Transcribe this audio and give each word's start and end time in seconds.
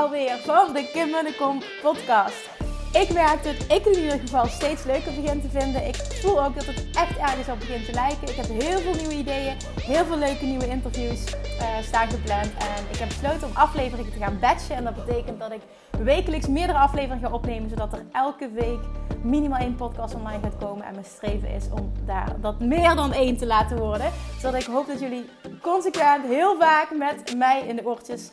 alweer 0.00 0.38
van 0.38 0.72
de 0.72 0.90
Kim 0.92 1.14
en 1.14 1.24
de 1.24 1.34
Kom 1.38 1.62
podcast. 1.82 2.48
Ik 2.92 3.12
merk 3.12 3.44
dat 3.44 3.54
ik 3.54 3.84
het 3.84 3.96
in 3.96 4.02
ieder 4.02 4.18
geval 4.18 4.46
steeds 4.46 4.84
leuker 4.84 5.12
begin 5.14 5.40
te 5.40 5.48
vinden. 5.48 5.86
Ik 5.86 5.94
voel 5.94 6.44
ook 6.44 6.54
dat 6.54 6.64
het 6.64 6.86
echt 6.92 7.16
ergens 7.18 7.48
op 7.48 7.58
begint 7.58 7.84
te 7.84 7.92
lijken. 7.92 8.28
Ik 8.28 8.34
heb 8.34 8.46
heel 8.46 8.78
veel 8.78 8.94
nieuwe 8.94 9.14
ideeën, 9.14 9.56
heel 9.82 10.04
veel 10.04 10.18
leuke 10.18 10.44
nieuwe 10.44 10.68
interviews 10.68 11.24
uh, 11.34 11.66
staan 11.82 12.08
gepland. 12.10 12.50
En 12.58 12.84
ik 12.92 12.96
heb 12.96 13.08
besloten 13.08 13.48
om 13.48 13.56
afleveringen 13.56 14.12
te 14.12 14.18
gaan 14.18 14.38
batchen. 14.40 14.76
En 14.76 14.84
dat 14.84 15.04
betekent 15.04 15.38
dat 15.38 15.52
ik 15.52 15.60
wekelijks 16.02 16.46
meerdere 16.46 16.78
afleveringen 16.78 17.28
ga 17.28 17.34
opnemen, 17.34 17.70
zodat 17.70 17.92
er 17.92 18.04
elke 18.12 18.50
week 18.50 18.80
minimaal 19.22 19.60
één 19.60 19.74
podcast 19.74 20.14
online 20.14 20.42
gaat 20.42 20.56
komen. 20.58 20.86
En 20.86 20.92
mijn 20.92 21.06
streven 21.06 21.50
is 21.50 21.64
om 21.70 21.92
daar 22.06 22.40
dat 22.40 22.60
meer 22.60 22.94
dan 22.94 23.12
één 23.12 23.36
te 23.36 23.46
laten 23.46 23.78
worden. 23.78 24.12
Zodat 24.38 24.60
ik 24.60 24.66
hoop 24.66 24.86
dat 24.86 25.00
jullie 25.00 25.24
consequent 25.62 26.24
heel 26.24 26.56
vaak 26.58 26.88
met 26.96 27.36
mij 27.36 27.64
in 27.66 27.76
de 27.76 27.86
oortjes 27.86 28.30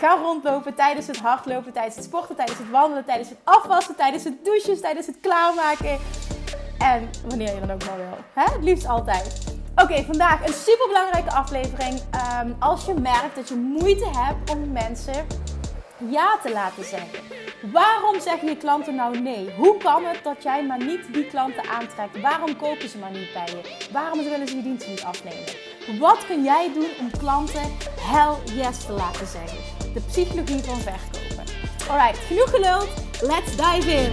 Ga 0.00 0.16
rondlopen 0.16 0.74
tijdens 0.74 1.06
het 1.06 1.18
hardlopen, 1.18 1.72
tijdens 1.72 1.94
het 1.94 2.04
sporten, 2.04 2.36
tijdens 2.36 2.58
het 2.58 2.70
wandelen, 2.70 3.04
tijdens 3.04 3.28
het 3.28 3.38
afwassen, 3.44 3.96
tijdens 3.96 4.24
het 4.24 4.44
douchen, 4.44 4.80
tijdens 4.80 5.06
het 5.06 5.16
klaarmaken. 5.20 5.98
En 6.78 7.10
wanneer 7.28 7.54
je 7.54 7.60
dan 7.60 7.70
ook 7.70 7.84
maar 7.86 7.96
wil. 7.96 8.18
Hè? 8.34 8.52
Het 8.52 8.62
liefst 8.62 8.86
altijd. 8.86 9.54
Oké, 9.76 10.02
vandaag 10.04 10.46
een 10.46 10.52
super 10.52 10.86
belangrijke 10.86 11.30
aflevering. 11.30 12.00
Um, 12.42 12.56
als 12.58 12.84
je 12.84 12.94
merkt 12.94 13.34
dat 13.34 13.48
je 13.48 13.54
moeite 13.54 14.06
hebt 14.18 14.50
om 14.50 14.72
mensen 14.72 15.26
ja 16.08 16.38
te 16.42 16.52
laten 16.52 16.84
zeggen. 16.84 17.18
Waarom 17.72 18.20
zeggen 18.20 18.48
je 18.48 18.56
klanten 18.56 18.94
nou 18.94 19.20
nee? 19.20 19.54
Hoe 19.56 19.76
kan 19.76 20.04
het 20.04 20.24
dat 20.24 20.42
jij 20.42 20.66
maar 20.66 20.84
niet 20.84 21.12
die 21.14 21.26
klanten 21.26 21.68
aantrekt? 21.68 22.20
Waarom 22.20 22.56
kopen 22.56 22.88
ze 22.88 22.98
maar 22.98 23.10
niet 23.10 23.32
bij 23.32 23.46
je? 23.46 23.88
Waarom 23.92 24.18
willen 24.18 24.48
ze 24.48 24.56
je 24.56 24.62
dienst 24.62 24.88
niet 24.88 25.02
afnemen? 25.02 25.44
Wat 25.98 26.26
kun 26.26 26.42
jij 26.42 26.70
doen 26.74 26.90
om 27.00 27.10
klanten 27.18 27.76
hell 28.00 28.54
yes 28.54 28.86
te 28.86 28.92
laten 28.92 29.26
zeggen? 29.26 29.79
De 29.94 30.00
psychologie 30.00 30.62
van 30.62 30.78
verkopen. 30.78 31.44
Alright, 31.88 32.18
genoeg 32.18 32.50
geluld. 32.50 32.88
Let's 33.20 33.56
dive 33.56 33.90
in. 33.90 34.10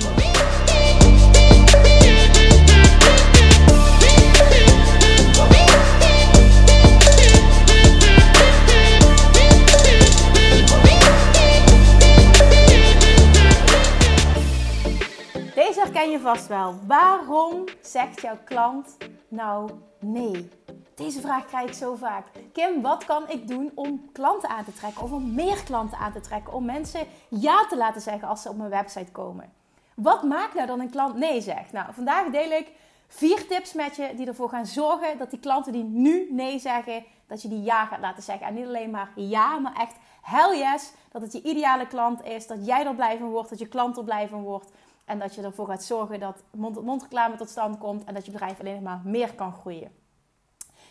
Deze 15.55 15.79
herken 15.79 16.11
je 16.11 16.19
vast 16.19 16.47
wel. 16.47 16.79
Waarom 16.87 17.63
zegt 17.81 18.21
jouw 18.21 18.37
klant 18.45 18.97
nou 19.29 19.69
nee? 19.99 20.49
Deze 20.97 21.21
vraag 21.21 21.45
krijg 21.45 21.67
ik 21.67 21.73
zo 21.73 21.95
vaak. 21.95 22.25
Kim, 22.53 22.81
wat 22.81 23.05
kan 23.05 23.29
ik 23.29 23.47
doen 23.47 23.71
om 23.75 24.09
klanten 24.11 24.49
aan 24.49 24.63
te 24.63 24.73
trekken? 24.73 25.03
Of 25.03 25.11
om 25.11 25.33
meer 25.33 25.63
klanten 25.63 25.97
aan 25.97 26.11
te 26.11 26.19
trekken? 26.19 26.53
Om 26.53 26.65
mensen 26.65 27.07
ja 27.29 27.65
te 27.65 27.77
laten 27.77 28.01
zeggen 28.01 28.27
als 28.27 28.41
ze 28.41 28.49
op 28.49 28.57
mijn 28.57 28.69
website 28.69 29.11
komen. 29.11 29.53
Wat 29.93 30.23
maakt 30.23 30.53
nou 30.53 30.67
dat 30.67 30.79
een 30.79 30.89
klant 30.89 31.15
nee 31.15 31.41
zegt? 31.41 31.71
Nou, 31.71 31.93
vandaag 31.93 32.29
deel 32.29 32.51
ik 32.51 32.71
vier 33.07 33.47
tips 33.47 33.73
met 33.73 33.95
je 33.95 34.13
die 34.15 34.27
ervoor 34.27 34.49
gaan 34.49 34.65
zorgen 34.65 35.17
dat 35.17 35.29
die 35.29 35.39
klanten 35.39 35.71
die 35.71 35.83
nu 35.83 36.27
nee 36.31 36.59
zeggen, 36.59 37.03
dat 37.27 37.41
je 37.41 37.47
die 37.47 37.61
ja 37.61 37.85
gaat 37.85 37.99
laten 37.99 38.23
zeggen. 38.23 38.47
En 38.47 38.53
niet 38.53 38.65
alleen 38.65 38.89
maar 38.89 39.11
ja, 39.15 39.57
maar 39.57 39.75
echt 39.75 39.95
hell 40.21 40.57
yes. 40.57 40.91
Dat 41.11 41.21
het 41.21 41.33
je 41.33 41.41
ideale 41.41 41.87
klant 41.87 42.23
is. 42.23 42.47
Dat 42.47 42.65
jij 42.65 42.85
er 42.85 42.95
blij 42.95 43.17
van 43.17 43.29
wordt. 43.29 43.49
Dat 43.49 43.59
je 43.59 43.67
klant 43.67 43.97
er 43.97 44.03
blij 44.03 44.27
van 44.27 44.41
wordt. 44.41 44.71
En 45.05 45.19
dat 45.19 45.35
je 45.35 45.41
ervoor 45.41 45.67
gaat 45.67 45.83
zorgen 45.83 46.19
dat 46.19 46.43
mond-tot-mond 46.51 47.01
reclame 47.01 47.35
tot 47.35 47.49
stand 47.49 47.77
komt. 47.77 48.03
En 48.03 48.13
dat 48.13 48.25
je 48.25 48.31
bedrijf 48.31 48.59
alleen 48.59 48.83
maar 48.83 49.01
meer 49.03 49.33
kan 49.33 49.53
groeien. 49.53 50.05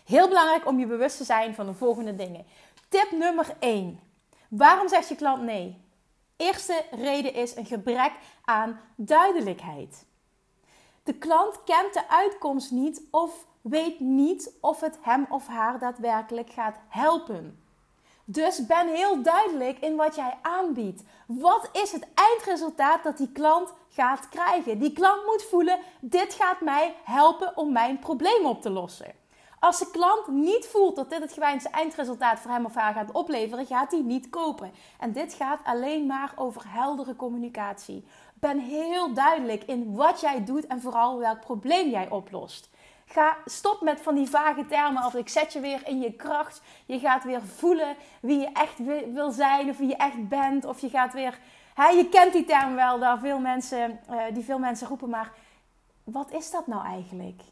Heel 0.07 0.29
belangrijk 0.29 0.67
om 0.67 0.79
je 0.79 0.87
bewust 0.87 1.17
te 1.17 1.25
zijn 1.25 1.55
van 1.55 1.67
de 1.67 1.75
volgende 1.75 2.17
dingen. 2.17 2.47
Tip 2.89 3.11
nummer 3.11 3.57
1. 3.59 4.01
Waarom 4.49 4.89
zegt 4.89 5.09
je 5.09 5.17
klant 5.17 5.43
nee? 5.43 5.85
Eerste 6.37 6.85
reden 6.91 7.35
is 7.35 7.57
een 7.57 7.67
gebrek 7.67 8.13
aan 8.45 8.81
duidelijkheid. 8.97 10.05
De 11.03 11.15
klant 11.15 11.65
kent 11.65 11.95
de 11.95 12.09
uitkomst 12.09 12.71
niet 12.71 13.03
of 13.11 13.47
weet 13.61 14.01
niet 14.01 14.53
of 14.61 14.81
het 14.81 14.99
hem 15.01 15.27
of 15.29 15.47
haar 15.47 15.79
daadwerkelijk 15.79 16.51
gaat 16.51 16.77
helpen. 16.89 17.61
Dus 18.25 18.67
ben 18.67 18.89
heel 18.89 19.23
duidelijk 19.23 19.79
in 19.79 19.97
wat 19.97 20.15
jij 20.15 20.39
aanbiedt. 20.43 21.03
Wat 21.27 21.69
is 21.73 21.93
het 21.93 22.07
eindresultaat 22.15 23.03
dat 23.03 23.17
die 23.17 23.33
klant 23.33 23.73
gaat 23.89 24.29
krijgen? 24.29 24.79
Die 24.79 24.93
klant 24.93 25.25
moet 25.27 25.43
voelen: 25.43 25.79
dit 26.01 26.35
gaat 26.35 26.61
mij 26.61 26.95
helpen 27.05 27.57
om 27.57 27.73
mijn 27.73 27.99
probleem 27.99 28.47
op 28.47 28.63
te 28.63 28.71
lossen. 28.71 29.25
Als 29.67 29.79
de 29.79 29.91
klant 29.91 30.27
niet 30.27 30.67
voelt 30.67 30.97
dat 30.97 31.11
dit 31.11 31.21
het 31.21 31.33
gewenste 31.33 31.69
eindresultaat 31.69 32.41
voor 32.41 32.51
hem 32.51 32.65
of 32.65 32.75
haar 32.75 32.93
gaat 32.93 33.13
opleveren, 33.13 33.67
gaat 33.67 33.91
hij 33.91 34.01
niet 34.01 34.29
kopen. 34.29 34.73
En 34.99 35.13
dit 35.13 35.35
gaat 35.35 35.61
alleen 35.65 36.07
maar 36.07 36.33
over 36.37 36.63
heldere 36.67 37.17
communicatie. 37.17 38.05
Ben 38.35 38.59
heel 38.59 39.15
duidelijk 39.15 39.65
in 39.65 39.95
wat 39.95 40.21
jij 40.21 40.45
doet 40.45 40.67
en 40.67 40.81
vooral 40.81 41.19
welk 41.19 41.41
probleem 41.41 41.91
jij 41.91 42.09
oplost. 42.11 42.71
Ga, 43.07 43.37
stop 43.45 43.81
met 43.81 44.01
van 44.01 44.15
die 44.15 44.31
vage 44.31 44.67
termen 44.67 45.05
of 45.05 45.15
ik 45.15 45.29
zet 45.29 45.53
je 45.53 45.61
weer 45.61 45.81
in 45.87 46.01
je 46.01 46.13
kracht. 46.13 46.63
Je 46.85 46.99
gaat 46.99 47.25
weer 47.25 47.43
voelen 47.43 47.97
wie 48.21 48.39
je 48.39 48.51
echt 48.53 48.79
wil 49.13 49.31
zijn 49.31 49.69
of 49.69 49.77
wie 49.77 49.89
je 49.89 49.97
echt 49.97 50.29
bent. 50.29 50.65
Of 50.65 50.81
je 50.81 50.89
gaat 50.89 51.13
weer... 51.13 51.39
Je 51.77 52.09
kent 52.11 52.33
die 52.33 52.45
term 52.45 52.75
wel, 52.75 52.99
daar 52.99 53.19
veel 53.19 53.39
mensen, 53.39 54.01
uh, 54.11 54.23
die 54.33 54.45
veel 54.45 54.59
mensen 54.59 54.89
roepen, 54.89 55.11
maar 55.11 55.33
wat 56.05 56.31
is 56.33 56.51
dat 56.51 56.67
nou 56.67 56.85
eigenlijk? 56.85 57.43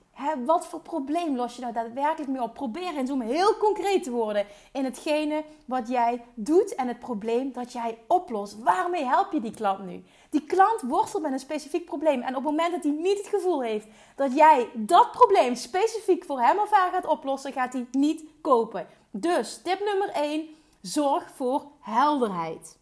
Wat 0.45 0.67
voor 0.67 0.81
probleem 0.81 1.37
los 1.37 1.55
je 1.55 1.61
nou 1.61 1.73
daadwerkelijk 1.73 2.31
mee 2.31 2.43
op? 2.43 2.55
Probeer 2.55 2.97
eens 2.97 3.11
om 3.11 3.21
heel 3.21 3.57
concreet 3.57 4.03
te 4.03 4.11
worden 4.11 4.47
in 4.73 4.85
hetgene 4.85 5.45
wat 5.65 5.89
jij 5.89 6.25
doet 6.35 6.75
en 6.75 6.89
het 6.89 6.99
probleem 6.99 7.53
dat 7.53 7.73
jij 7.73 7.99
oplost. 8.09 8.59
Waarmee 8.59 9.05
help 9.05 9.33
je 9.33 9.41
die 9.41 9.55
klant 9.55 9.87
nu? 9.87 10.05
Die 10.31 10.45
klant 10.45 10.81
worstelt 10.81 11.23
met 11.23 11.33
een 11.33 11.39
specifiek 11.39 11.85
probleem. 11.85 12.23
En 12.23 12.29
op 12.29 12.35
het 12.35 12.45
moment 12.45 12.73
dat 12.73 12.83
hij 12.83 12.93
niet 12.93 13.19
het 13.19 13.27
gevoel 13.27 13.63
heeft 13.63 13.87
dat 14.17 14.35
jij 14.35 14.69
dat 14.75 15.11
probleem 15.11 15.55
specifiek 15.55 16.25
voor 16.25 16.41
hem 16.41 16.59
of 16.59 16.71
haar 16.71 16.93
gaat 16.93 17.07
oplossen, 17.07 17.53
gaat 17.53 17.73
hij 17.73 17.87
niet 17.91 18.25
kopen. 18.41 18.87
Dus 19.11 19.61
tip 19.63 19.81
nummer 19.85 20.09
1: 20.09 20.49
zorg 20.81 21.31
voor 21.35 21.65
helderheid. 21.81 22.79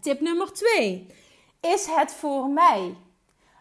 Tip 0.00 0.20
nummer 0.20 0.52
2: 0.52 1.06
is 1.60 1.86
het 1.86 2.12
voor 2.12 2.48
mij? 2.48 2.96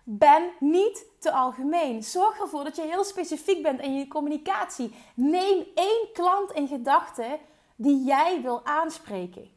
Ben 0.09 0.49
niet 0.59 1.05
te 1.19 1.31
algemeen. 1.31 2.03
Zorg 2.03 2.39
ervoor 2.39 2.63
dat 2.63 2.75
je 2.75 2.81
heel 2.81 3.03
specifiek 3.03 3.61
bent 3.61 3.81
in 3.81 3.97
je 3.97 4.07
communicatie. 4.07 4.93
Neem 5.13 5.65
één 5.75 6.07
klant 6.13 6.51
in 6.51 6.67
gedachten 6.67 7.39
die 7.75 8.03
jij 8.03 8.41
wil 8.41 8.65
aanspreken. 8.65 9.49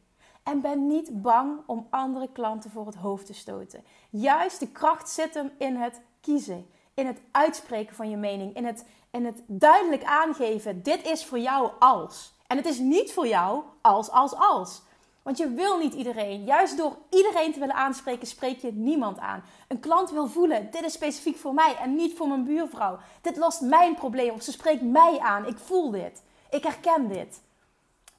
En 0.43 0.61
ben 0.61 0.87
niet 0.87 1.21
bang 1.21 1.59
om 1.65 1.87
andere 1.89 2.31
klanten 2.31 2.71
voor 2.71 2.85
het 2.85 2.95
hoofd 2.95 3.25
te 3.25 3.33
stoten. 3.33 3.83
Juist 4.09 4.59
de 4.59 4.67
kracht 4.67 5.09
zit 5.09 5.33
hem 5.33 5.51
in 5.57 5.75
het 5.75 6.01
kiezen, 6.21 6.65
in 6.93 7.05
het 7.05 7.21
uitspreken 7.31 7.95
van 7.95 8.09
je 8.09 8.17
mening, 8.17 8.55
in 8.55 8.65
het, 8.65 8.85
in 9.11 9.25
het 9.25 9.43
duidelijk 9.47 10.03
aangeven: 10.03 10.83
dit 10.83 11.05
is 11.05 11.25
voor 11.25 11.39
jou 11.39 11.71
als. 11.79 12.33
En 12.47 12.57
het 12.57 12.65
is 12.65 12.79
niet 12.79 13.13
voor 13.13 13.27
jou 13.27 13.63
als, 13.81 14.09
als, 14.09 14.33
als. 14.35 14.81
Want 15.21 15.37
je 15.37 15.49
wil 15.49 15.77
niet 15.77 15.93
iedereen. 15.93 16.43
Juist 16.43 16.77
door 16.77 16.97
iedereen 17.09 17.53
te 17.53 17.59
willen 17.59 17.75
aanspreken, 17.75 18.27
spreek 18.27 18.59
je 18.59 18.71
niemand 18.73 19.19
aan. 19.19 19.43
Een 19.67 19.79
klant 19.79 20.11
wil 20.11 20.27
voelen: 20.27 20.71
dit 20.71 20.83
is 20.83 20.93
specifiek 20.93 21.37
voor 21.37 21.53
mij 21.53 21.75
en 21.75 21.95
niet 21.95 22.17
voor 22.17 22.27
mijn 22.27 22.43
buurvrouw. 22.43 22.99
Dit 23.21 23.37
lost 23.37 23.61
mijn 23.61 23.95
probleem 23.95 24.33
of 24.33 24.41
ze 24.41 24.51
spreekt 24.51 24.81
mij 24.81 25.19
aan. 25.19 25.47
Ik 25.47 25.57
voel 25.57 25.91
dit. 25.91 26.23
Ik 26.49 26.63
herken 26.63 27.07
dit. 27.07 27.41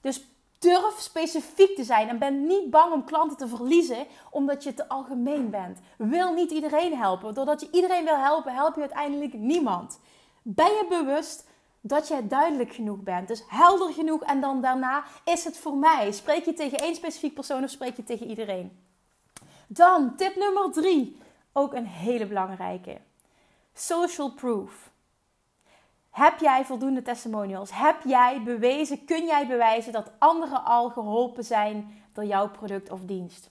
Dus 0.01 0.27
durf 0.59 0.95
specifiek 0.99 1.77
te 1.77 1.85
zijn 1.85 2.09
en 2.09 2.19
ben 2.19 2.47
niet 2.47 2.71
bang 2.71 2.93
om 2.93 3.05
klanten 3.05 3.37
te 3.37 3.49
verliezen 3.49 4.07
omdat 4.31 4.63
je 4.63 4.75
te 4.75 4.89
algemeen 4.89 5.51
bent. 5.51 5.79
Wil 5.99 6.33
niet 6.33 6.51
iedereen 6.51 6.97
helpen. 6.97 7.35
Doordat 7.35 7.61
je 7.61 7.69
iedereen 7.73 8.05
wil 8.05 8.17
helpen, 8.17 8.55
help 8.55 8.75
je 8.75 8.81
uiteindelijk 8.81 9.33
niemand. 9.33 10.01
Ben 10.43 10.71
je 10.71 10.87
bewust 10.89 11.47
dat 11.83 12.09
jij 12.09 12.29
duidelijk 12.29 12.73
genoeg 12.73 13.01
bent. 13.01 13.29
Dus 13.29 13.45
helder 13.49 13.93
genoeg 13.93 14.23
en 14.23 14.41
dan 14.41 14.61
daarna 14.61 15.05
is 15.25 15.45
het 15.45 15.59
voor 15.59 15.77
mij. 15.77 16.13
Spreek 16.13 16.45
je 16.45 16.53
tegen 16.53 16.79
één 16.79 16.95
specifiek 16.95 17.35
persoon 17.35 17.65
of 17.65 17.71
spreek 17.71 17.97
je 17.97 18.05
tegen 18.05 18.27
iedereen? 18.27 18.79
Dan 19.67 20.17
tip 20.17 20.37
nummer 20.37 20.73
drie, 20.73 21.21
ook 21.53 21.75
een 21.75 21.87
hele 21.87 22.27
belangrijke. 22.27 23.01
Social 23.75 24.31
proof. 24.31 24.91
Heb 26.11 26.39
jij 26.39 26.65
voldoende 26.65 27.03
testimonials? 27.03 27.71
Heb 27.73 27.97
jij 28.05 28.43
bewezen, 28.43 29.05
kun 29.05 29.27
jij 29.27 29.47
bewijzen 29.47 29.93
dat 29.93 30.11
anderen 30.19 30.65
al 30.65 30.91
geholpen 30.91 31.45
zijn 31.45 32.03
door 32.13 32.25
jouw 32.25 32.49
product 32.51 32.91
of 32.91 33.01
dienst? 33.01 33.51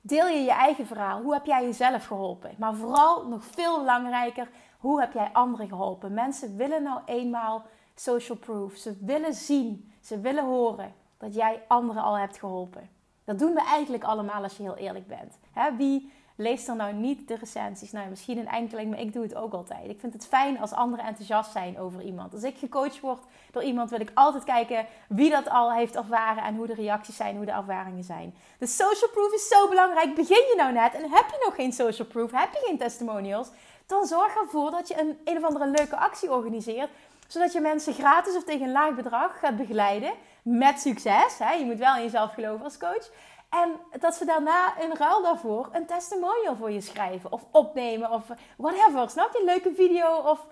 Deel 0.00 0.28
je 0.28 0.38
je 0.38 0.52
eigen 0.52 0.86
verhaal. 0.86 1.22
Hoe 1.22 1.32
heb 1.32 1.46
jij 1.46 1.64
jezelf 1.64 2.06
geholpen? 2.06 2.54
Maar 2.58 2.74
vooral 2.74 3.26
nog 3.28 3.44
veel 3.44 3.78
belangrijker, 3.78 4.48
hoe 4.86 5.00
heb 5.00 5.12
jij 5.12 5.30
anderen 5.32 5.68
geholpen? 5.68 6.14
Mensen 6.14 6.56
willen 6.56 6.82
nou 6.82 7.00
eenmaal 7.04 7.64
social 7.94 8.38
proof. 8.38 8.76
Ze 8.76 8.96
willen 9.00 9.34
zien, 9.34 9.92
ze 10.00 10.20
willen 10.20 10.44
horen 10.44 10.94
dat 11.18 11.34
jij 11.34 11.62
anderen 11.68 12.02
al 12.02 12.18
hebt 12.18 12.38
geholpen. 12.38 12.90
Dat 13.24 13.38
doen 13.38 13.54
we 13.54 13.64
eigenlijk 13.64 14.04
allemaal 14.04 14.42
als 14.42 14.56
je 14.56 14.62
heel 14.62 14.76
eerlijk 14.76 15.06
bent. 15.06 15.38
wie 15.76 16.12
Lees 16.38 16.64
dan 16.64 16.76
nou 16.76 16.92
niet 16.92 17.28
de 17.28 17.34
recensies. 17.34 17.92
Nou, 17.92 18.08
misschien 18.08 18.38
een 18.38 18.48
enkeling, 18.48 18.90
maar 18.90 19.00
ik 19.00 19.12
doe 19.12 19.22
het 19.22 19.34
ook 19.34 19.52
altijd. 19.52 19.90
Ik 19.90 20.00
vind 20.00 20.12
het 20.12 20.26
fijn 20.26 20.58
als 20.60 20.72
anderen 20.72 21.04
enthousiast 21.04 21.52
zijn 21.52 21.78
over 21.78 22.02
iemand. 22.02 22.32
Als 22.32 22.42
ik 22.42 22.56
gecoacht 22.56 23.00
word 23.00 23.22
door 23.52 23.62
iemand, 23.62 23.90
wil 23.90 24.00
ik 24.00 24.10
altijd 24.14 24.44
kijken 24.44 24.86
wie 25.08 25.30
dat 25.30 25.48
al 25.48 25.72
heeft 25.72 25.96
ervaren 25.96 26.42
en 26.42 26.56
hoe 26.56 26.66
de 26.66 26.74
reacties 26.74 27.16
zijn, 27.16 27.36
hoe 27.36 27.44
de 27.44 27.50
ervaringen 27.52 28.04
zijn. 28.04 28.34
De 28.58 28.66
social 28.66 29.10
proof 29.10 29.32
is 29.32 29.48
zo 29.48 29.68
belangrijk. 29.68 30.14
Begin 30.14 30.36
je 30.36 30.54
nou 30.56 30.72
net 30.72 30.94
en 30.94 31.02
heb 31.02 31.26
je 31.30 31.42
nog 31.44 31.54
geen 31.54 31.72
social 31.72 32.08
proof, 32.08 32.30
heb 32.30 32.52
je 32.52 32.64
geen 32.66 32.78
testimonials, 32.78 33.50
dan 33.86 34.06
zorg 34.06 34.36
ervoor 34.36 34.70
dat 34.70 34.88
je 34.88 35.00
een, 35.00 35.18
een 35.24 35.36
of 35.36 35.44
andere 35.44 35.66
leuke 35.66 35.96
actie 35.96 36.32
organiseert 36.32 36.90
zodat 37.26 37.52
je 37.52 37.60
mensen 37.60 37.94
gratis 37.94 38.36
of 38.36 38.44
tegen 38.44 38.66
een 38.66 38.72
laag 38.72 38.94
bedrag 38.94 39.38
gaat 39.38 39.56
begeleiden. 39.56 40.12
Met 40.42 40.80
succes. 40.80 41.38
Hè? 41.38 41.52
Je 41.52 41.64
moet 41.64 41.78
wel 41.78 41.96
in 41.96 42.02
jezelf 42.02 42.32
geloven 42.32 42.64
als 42.64 42.78
coach. 42.78 43.10
En 43.48 44.00
dat 44.00 44.14
ze 44.14 44.24
daarna 44.24 44.78
in 44.80 44.92
ruil 44.92 45.22
daarvoor 45.22 45.68
een 45.72 45.86
testimonial 45.86 46.56
voor 46.56 46.70
je 46.70 46.80
schrijven. 46.80 47.32
Of 47.32 47.42
opnemen. 47.50 48.10
Of 48.10 48.24
whatever. 48.56 49.10
Snap 49.10 49.32
je? 49.32 49.38
Een 49.38 49.44
leuke 49.44 49.72
video 49.74 50.16
of 50.16 50.46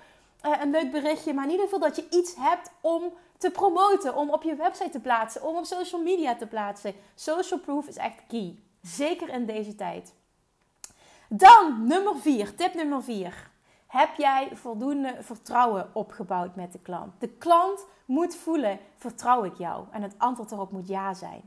uh, 0.46 0.52
een 0.60 0.70
leuk 0.70 0.90
berichtje. 0.90 1.34
Maar 1.34 1.44
in 1.44 1.50
ieder 1.50 1.64
geval 1.64 1.80
dat 1.80 1.96
je 1.96 2.06
iets 2.10 2.34
hebt 2.36 2.70
om 2.80 3.12
te 3.38 3.50
promoten. 3.50 4.16
Om 4.16 4.30
op 4.30 4.42
je 4.42 4.54
website 4.54 4.90
te 4.90 5.00
plaatsen. 5.00 5.42
Om 5.42 5.56
op 5.56 5.64
social 5.64 6.02
media 6.02 6.34
te 6.34 6.46
plaatsen. 6.46 6.94
Social 7.14 7.60
proof 7.60 7.86
is 7.86 7.96
echt 7.96 8.22
key. 8.28 8.58
Zeker 8.82 9.28
in 9.28 9.46
deze 9.46 9.74
tijd. 9.74 10.14
Dan 11.28 11.86
nummer 11.86 12.16
4. 12.16 12.54
Tip 12.54 12.74
nummer 12.74 13.02
4. 13.02 13.50
Heb 13.86 14.14
jij 14.16 14.50
voldoende 14.52 15.16
vertrouwen 15.20 15.90
opgebouwd 15.92 16.56
met 16.56 16.72
de 16.72 16.78
klant? 16.78 17.12
De 17.20 17.28
klant 17.28 17.86
moet 18.04 18.36
voelen: 18.36 18.78
vertrouw 18.96 19.44
ik 19.44 19.54
jou? 19.54 19.86
En 19.90 20.02
het 20.02 20.14
antwoord 20.18 20.52
erop 20.52 20.72
moet 20.72 20.88
ja 20.88 21.14
zijn. 21.14 21.42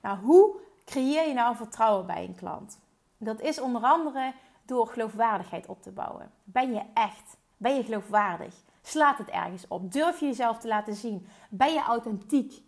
Nou, 0.00 0.18
hoe 0.18 0.56
creëer 0.84 1.28
je 1.28 1.34
nou 1.34 1.56
vertrouwen 1.56 2.06
bij 2.06 2.24
een 2.24 2.34
klant? 2.34 2.80
Dat 3.18 3.40
is 3.40 3.60
onder 3.60 3.82
andere 3.82 4.32
door 4.64 4.86
geloofwaardigheid 4.86 5.66
op 5.66 5.82
te 5.82 5.90
bouwen. 5.90 6.30
Ben 6.44 6.72
je 6.72 6.82
echt? 6.94 7.36
Ben 7.56 7.76
je 7.76 7.84
geloofwaardig? 7.84 8.54
Slaat 8.82 9.18
het 9.18 9.28
ergens 9.28 9.68
op? 9.68 9.92
Durf 9.92 10.20
je 10.20 10.26
jezelf 10.26 10.58
te 10.58 10.68
laten 10.68 10.94
zien? 10.94 11.26
Ben 11.48 11.72
je 11.72 11.82
authentiek? 11.82 12.62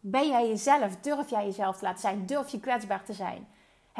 Ben 0.00 0.28
jij 0.28 0.48
jezelf? 0.48 0.96
Durf 0.96 1.30
jij 1.30 1.44
jezelf 1.44 1.76
te 1.76 1.84
laten 1.84 2.00
zijn? 2.00 2.26
Durf 2.26 2.48
je 2.48 2.60
kwetsbaar 2.60 3.04
te 3.04 3.12
zijn? 3.12 3.48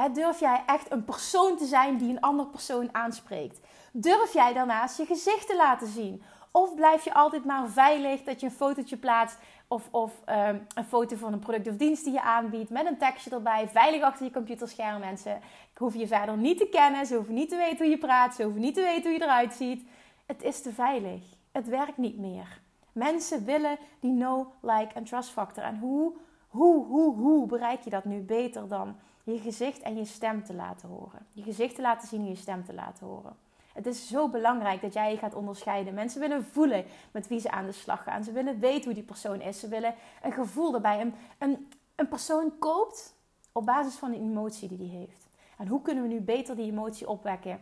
Durf 0.06 0.41
jij 0.41 0.62
echt 0.67 0.93
een 0.93 1.05
persoon 1.05 1.56
te 1.56 1.67
zijn 1.67 1.97
die 1.97 2.11
een 2.11 2.21
ander 2.21 2.47
persoon 2.47 2.89
aanspreekt? 2.93 3.61
Durf 3.93 4.33
jij 4.33 4.53
daarnaast 4.53 4.97
je 4.97 5.06
gezicht 5.06 5.47
te 5.47 5.56
laten 5.56 5.87
zien? 5.87 6.23
Of 6.50 6.75
blijf 6.75 7.05
je 7.05 7.15
altijd 7.15 7.45
maar 7.45 7.69
veilig 7.69 8.23
dat 8.23 8.41
je 8.41 8.47
een 8.47 8.53
fotootje 8.53 8.97
plaatst 8.97 9.39
of, 9.69 9.89
of 9.91 10.12
um, 10.29 10.67
een 10.75 10.85
foto 10.85 11.17
van 11.17 11.33
een 11.33 11.39
product 11.39 11.69
of 11.69 11.77
dienst 11.77 12.05
die 12.05 12.12
je 12.12 12.23
aanbiedt 12.23 12.71
met 12.71 12.87
een 12.87 12.99
tekstje 12.99 13.31
erbij, 13.31 13.69
veilig 13.69 14.03
achter 14.03 14.25
je 14.25 14.33
computerscherm. 14.33 15.00
Mensen 15.00 15.41
hoeven 15.77 16.01
je 16.01 16.06
verder 16.06 16.37
niet 16.37 16.59
te 16.59 16.69
kennen, 16.69 17.06
ze 17.06 17.15
hoeven 17.15 17.35
niet 17.35 17.49
te 17.49 17.56
weten 17.56 17.79
hoe 17.79 17.89
je 17.89 17.99
praat, 17.99 18.35
ze 18.35 18.43
hoeven 18.43 18.61
niet 18.61 18.75
te 18.75 18.83
weten 18.83 19.03
hoe 19.03 19.12
je 19.12 19.23
eruit 19.23 19.55
ziet. 19.55 19.89
Het 20.27 20.43
is 20.43 20.62
te 20.62 20.73
veilig. 20.73 21.23
Het 21.53 21.69
werkt 21.69 21.97
niet 21.97 22.19
meer. 22.19 22.61
Mensen 22.93 23.44
willen 23.44 23.79
die 24.01 24.15
know, 24.15 24.47
like 24.61 24.94
en 24.94 25.05
trust 25.05 25.31
factor. 25.31 25.62
En 25.62 25.79
hoe, 25.79 26.12
hoe, 26.49 26.85
hoe, 26.87 27.15
hoe 27.15 27.47
bereik 27.47 27.81
je 27.81 27.91
dat 27.91 28.05
nu 28.05 28.21
beter 28.21 28.69
dan 28.69 28.97
je 29.33 29.41
gezicht 29.41 29.81
en 29.81 29.97
je 29.97 30.05
stem 30.05 30.45
te 30.45 30.55
laten 30.55 30.89
horen? 30.89 31.27
Je 31.33 31.43
gezicht 31.43 31.75
te 31.75 31.83
laten 31.83 32.09
zien 32.09 32.21
en 32.21 32.29
je 32.29 32.35
stem 32.35 32.65
te 32.65 32.75
laten 32.75 33.07
horen. 33.07 33.37
Het 33.73 33.87
is 33.87 34.09
zo 34.09 34.29
belangrijk 34.29 34.81
dat 34.81 34.93
jij 34.93 35.11
je 35.11 35.19
gaat 35.19 35.35
onderscheiden. 35.35 35.95
Mensen 35.95 36.21
willen 36.21 36.45
voelen 36.45 36.85
met 37.11 37.29
wie 37.29 37.41
ze 37.41 37.51
aan 37.51 37.67
de 37.67 37.73
slag 37.73 38.03
gaan. 38.03 38.25
Ze 38.25 38.33
willen 38.33 38.59
weten 38.59 38.85
hoe 38.85 38.95
die 38.95 39.03
persoon 39.03 39.41
is. 39.41 39.61
Ze 39.61 39.69
willen 39.69 39.95
een 40.23 40.33
gevoel 40.33 40.75
erbij. 40.75 41.01
Een, 41.39 41.69
een, 41.97 42.09
persoon 42.09 42.59
koopt 42.59 43.15
op 43.53 43.67
basis 43.67 43.95
van 43.95 44.11
de 44.11 44.17
emotie 44.17 44.69
die 44.69 44.79
hij 44.89 44.99
heeft. 44.99 45.27
En 45.59 45.67
hoe 45.67 45.83
kunnen 45.83 46.03
we 46.03 46.09
nu 46.09 46.21
beter 46.21 46.57
die 46.57 46.71
emotie 46.71 47.09
opwekken 47.09 47.61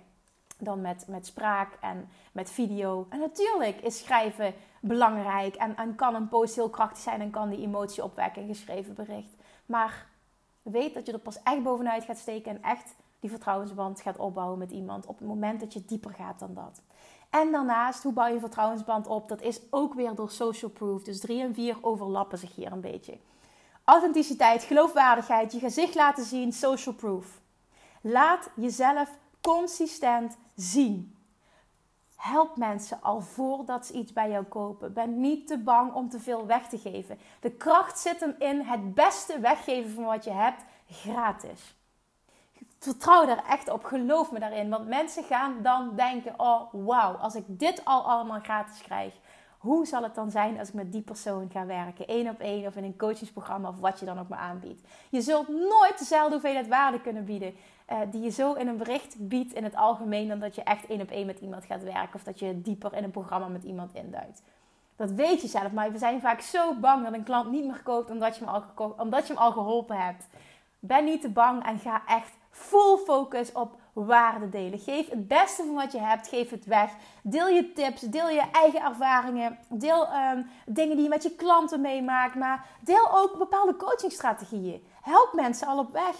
dan 0.58 0.80
met, 0.80 1.04
met 1.08 1.26
spraak 1.26 1.78
en 1.80 2.08
met 2.32 2.50
video? 2.50 3.06
En 3.08 3.18
natuurlijk 3.18 3.80
is 3.80 3.98
schrijven 3.98 4.54
belangrijk 4.80 5.54
en, 5.54 5.76
en 5.76 5.94
kan 5.94 6.14
een 6.14 6.28
post 6.28 6.54
heel 6.54 6.70
krachtig 6.70 7.02
zijn 7.02 7.20
en 7.20 7.30
kan 7.30 7.48
die 7.48 7.62
emotie 7.62 8.04
opwekken, 8.04 8.42
een 8.42 8.48
geschreven 8.48 8.94
bericht. 8.94 9.34
Maar 9.66 10.06
weet 10.70 10.94
dat 10.94 11.06
je 11.06 11.12
er 11.12 11.18
pas 11.18 11.42
echt 11.42 11.62
bovenuit 11.62 12.04
gaat 12.04 12.18
steken 12.18 12.50
en 12.50 12.62
echt 12.62 12.94
die 13.20 13.30
vertrouwensband 13.30 14.00
gaat 14.00 14.16
opbouwen 14.16 14.58
met 14.58 14.70
iemand 14.70 15.06
op 15.06 15.18
het 15.18 15.28
moment 15.28 15.60
dat 15.60 15.72
je 15.72 15.84
dieper 15.84 16.10
gaat 16.10 16.38
dan 16.38 16.54
dat. 16.54 16.82
En 17.30 17.52
daarnaast, 17.52 18.02
hoe 18.02 18.12
bouw 18.12 18.26
je 18.26 18.40
vertrouwensband 18.40 19.06
op? 19.06 19.28
Dat 19.28 19.42
is 19.42 19.60
ook 19.70 19.94
weer 19.94 20.14
door 20.14 20.30
social 20.30 20.70
proof. 20.70 21.02
Dus 21.02 21.20
drie 21.20 21.42
en 21.42 21.54
vier 21.54 21.76
overlappen 21.80 22.38
zich 22.38 22.54
hier 22.54 22.72
een 22.72 22.80
beetje. 22.80 23.18
Authenticiteit, 23.84 24.62
geloofwaardigheid, 24.62 25.52
je 25.52 25.58
gezicht 25.58 25.94
laten 25.94 26.24
zien, 26.24 26.52
social 26.52 26.94
proof. 26.94 27.40
Laat 28.00 28.50
jezelf 28.56 29.18
consistent 29.40 30.36
zien. 30.54 31.15
Help 32.16 32.56
mensen 32.56 33.02
al 33.02 33.20
voordat 33.20 33.86
ze 33.86 33.92
iets 33.92 34.12
bij 34.12 34.30
jou 34.30 34.44
kopen. 34.44 34.92
Ben 34.92 35.20
niet 35.20 35.46
te 35.46 35.58
bang 35.58 35.92
om 35.92 36.08
te 36.08 36.20
veel 36.20 36.46
weg 36.46 36.68
te 36.68 36.78
geven. 36.78 37.18
De 37.40 37.50
kracht 37.50 37.98
zit 37.98 38.20
hem 38.20 38.34
in 38.38 38.60
het 38.60 38.94
beste 38.94 39.40
weggeven 39.40 39.90
van 39.90 40.04
wat 40.04 40.24
je 40.24 40.32
hebt, 40.32 40.64
gratis 40.90 41.76
vertrouw 42.78 43.26
daar 43.26 43.44
echt 43.48 43.70
op. 43.70 43.84
Geloof 43.84 44.32
me 44.32 44.38
daarin. 44.38 44.70
Want 44.70 44.88
mensen 44.88 45.24
gaan 45.24 45.62
dan 45.62 45.92
denken: 45.96 46.34
oh 46.36 46.72
wauw, 46.72 47.12
als 47.14 47.34
ik 47.34 47.44
dit 47.46 47.84
al 47.84 48.02
allemaal 48.02 48.40
gratis 48.40 48.82
krijg, 48.82 49.14
hoe 49.58 49.86
zal 49.86 50.02
het 50.02 50.14
dan 50.14 50.30
zijn 50.30 50.58
als 50.58 50.68
ik 50.68 50.74
met 50.74 50.92
die 50.92 51.02
persoon 51.02 51.50
ga 51.52 51.66
werken? 51.66 52.06
één 52.06 52.28
op 52.28 52.40
één 52.40 52.66
of 52.66 52.76
in 52.76 52.84
een 52.84 52.96
coachingsprogramma 52.96 53.68
of 53.68 53.78
wat 53.78 54.00
je 54.00 54.06
dan 54.06 54.18
ook 54.18 54.28
maar 54.28 54.38
aanbiedt. 54.38 54.88
Je 55.10 55.20
zult 55.20 55.48
nooit 55.48 55.98
dezelfde 55.98 56.32
hoeveelheid 56.32 56.68
waarde 56.68 57.00
kunnen 57.00 57.24
bieden. 57.24 57.54
Uh, 57.92 57.98
die 58.10 58.22
je 58.22 58.30
zo 58.30 58.52
in 58.52 58.68
een 58.68 58.76
bericht 58.76 59.16
biedt 59.18 59.52
in 59.52 59.64
het 59.64 59.76
algemeen, 59.76 60.28
dan 60.28 60.38
dat 60.38 60.54
je 60.54 60.62
echt 60.62 60.86
één 60.86 61.00
op 61.00 61.10
één 61.10 61.26
met 61.26 61.38
iemand 61.38 61.64
gaat 61.64 61.82
werken 61.82 62.14
of 62.14 62.22
dat 62.22 62.38
je 62.38 62.62
dieper 62.62 62.94
in 62.94 63.04
een 63.04 63.10
programma 63.10 63.48
met 63.48 63.64
iemand 63.64 63.94
induikt. 63.94 64.42
Dat 64.96 65.10
weet 65.10 65.40
je 65.40 65.48
zelf, 65.48 65.72
maar 65.72 65.92
we 65.92 65.98
zijn 65.98 66.20
vaak 66.20 66.40
zo 66.40 66.74
bang 66.74 67.04
dat 67.04 67.12
een 67.12 67.24
klant 67.24 67.50
niet 67.50 67.64
meer 67.64 67.82
koopt 67.82 68.10
omdat 68.10 68.36
je 68.36 68.44
hem 68.44 68.54
al, 68.54 68.94
omdat 68.98 69.26
je 69.26 69.32
hem 69.32 69.42
al 69.42 69.52
geholpen 69.52 69.96
hebt. 69.96 70.26
Ben 70.78 71.04
niet 71.04 71.20
te 71.20 71.30
bang 71.30 71.64
en 71.64 71.78
ga 71.78 72.02
echt 72.06 72.32
full 72.50 72.96
focus 72.96 73.52
op 73.52 73.76
waarde 73.92 74.48
delen. 74.48 74.78
Geef 74.78 75.10
het 75.10 75.28
beste 75.28 75.62
van 75.62 75.74
wat 75.74 75.92
je 75.92 76.00
hebt, 76.00 76.28
geef 76.28 76.50
het 76.50 76.64
weg. 76.64 76.90
Deel 77.22 77.48
je 77.48 77.72
tips, 77.72 78.00
deel 78.00 78.28
je 78.28 78.42
eigen 78.52 78.82
ervaringen, 78.82 79.58
deel 79.68 80.06
um, 80.32 80.46
dingen 80.66 80.94
die 80.94 81.04
je 81.04 81.08
met 81.08 81.22
je 81.22 81.34
klanten 81.34 81.80
meemaakt, 81.80 82.34
maar 82.34 82.66
deel 82.80 83.08
ook 83.12 83.38
bepaalde 83.38 83.76
coachingstrategieën. 83.76 84.86
Help 85.02 85.32
mensen 85.32 85.66
al 85.66 85.78
op 85.78 85.92
weg. 85.92 86.16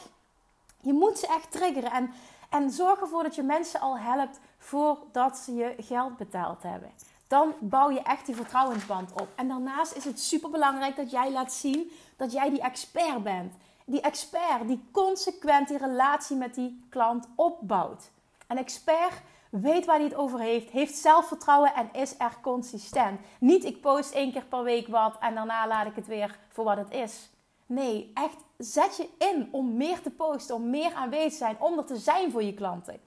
Je 0.81 0.93
moet 0.93 1.19
ze 1.19 1.27
echt 1.27 1.53
triggeren 1.53 1.93
en, 1.93 2.11
en 2.51 2.71
zorg 2.71 3.01
ervoor 3.01 3.23
dat 3.23 3.35
je 3.35 3.43
mensen 3.43 3.81
al 3.81 3.99
helpt 3.99 4.41
voordat 4.59 5.37
ze 5.37 5.55
je 5.55 5.75
geld 5.79 6.17
betaald 6.17 6.63
hebben. 6.63 6.91
Dan 7.29 7.55
bouw 7.61 7.91
je 7.91 8.03
echt 8.03 8.27
die 8.27 8.35
vertrouwensband 8.35 9.13
op. 9.13 9.29
En 9.35 9.49
daarnaast 9.49 9.93
is 9.93 10.05
het 10.05 10.21
super 10.21 10.51
belangrijk 10.51 10.97
dat 10.97 11.11
jij 11.11 11.31
laat 11.31 11.53
zien 11.53 11.91
dat 12.17 12.33
jij 12.33 12.51
die 12.51 12.61
expert 12.61 13.23
bent 13.23 13.55
die 13.87 14.01
expert 14.01 14.67
die 14.69 14.89
consequent 14.91 15.69
die 15.69 15.79
relatie 15.79 16.37
met 16.37 16.55
die 16.55 16.87
klant 16.89 17.29
opbouwt. 17.35 18.11
Een 18.47 18.59
expert 18.59 19.23
weet 19.51 19.85
waar 19.85 19.97
hij 19.97 20.05
het 20.05 20.15
over 20.15 20.41
heeft, 20.41 20.71
heeft 20.71 20.97
zelfvertrouwen 20.97 21.75
en 21.75 21.89
is 21.93 22.15
er 22.19 22.37
consistent. 22.43 23.21
Niet 23.39 23.65
ik 23.65 23.81
post 23.81 24.13
één 24.13 24.33
keer 24.33 24.45
per 24.45 24.63
week 24.63 24.87
wat 24.87 25.17
en 25.21 25.35
daarna 25.35 25.67
laat 25.67 25.87
ik 25.87 25.95
het 25.95 26.07
weer 26.07 26.39
voor 26.49 26.65
wat 26.65 26.77
het 26.77 26.91
is. 26.91 27.31
Nee, 27.67 28.11
echt 28.15 28.37
zet 28.57 28.97
je 28.97 29.09
in 29.19 29.49
om 29.51 29.77
meer 29.77 30.01
te 30.03 30.11
posten, 30.11 30.55
om 30.55 30.71
meer 30.71 30.95
aanwezig 30.95 31.31
te 31.31 31.37
zijn, 31.37 31.57
om 31.59 31.79
er 31.79 31.85
te 31.85 31.97
zijn 31.97 32.31
voor 32.31 32.43
je 32.43 32.55
klanten. 32.55 33.01